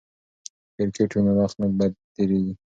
که 0.75 0.81
کرکټ 0.95 1.11
وي 1.13 1.21
نو 1.25 1.31
وخت 1.39 1.55
نه 1.61 1.67
بد 1.77 1.93
تیریږي. 2.13 2.53